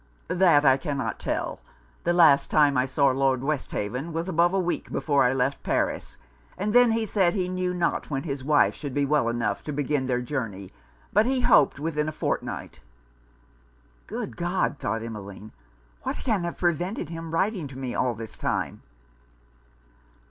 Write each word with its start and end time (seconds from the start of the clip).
'That 0.29 0.65
I 0.65 0.77
cannot 0.77 1.19
tell. 1.19 1.59
The 2.05 2.11
last 2.11 2.49
time 2.49 2.75
I 2.75 2.87
saw 2.87 3.11
Lord 3.11 3.43
Westhaven 3.43 4.13
was 4.13 4.27
above 4.27 4.51
a 4.51 4.59
week 4.59 4.91
before 4.91 5.23
I 5.23 5.31
left 5.31 5.61
Paris; 5.61 6.17
and 6.57 6.73
then 6.73 6.93
he 6.93 7.05
said 7.05 7.35
he 7.35 7.47
knew 7.47 7.71
not 7.71 8.09
when 8.09 8.23
his 8.23 8.43
wife 8.43 8.81
would 8.81 8.95
be 8.95 9.05
well 9.05 9.29
enough 9.29 9.61
to 9.65 9.71
begin 9.71 10.07
their 10.07 10.19
journey, 10.19 10.71
but 11.13 11.27
he 11.27 11.41
hoped 11.41 11.79
within 11.79 12.09
a 12.09 12.11
fortnight.' 12.11 12.79
'Good 14.07 14.37
God!' 14.37 14.79
thought 14.79 15.03
Emmeline, 15.03 15.51
'what 16.01 16.15
can 16.15 16.45
have 16.45 16.57
prevented 16.57 17.09
his 17.09 17.21
writing 17.21 17.67
to 17.67 17.77
me 17.77 17.93
all 17.93 18.15
this 18.15 18.39
time?' 18.39 18.81